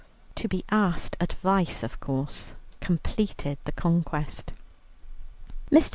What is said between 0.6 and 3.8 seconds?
asked advice, of course, completed the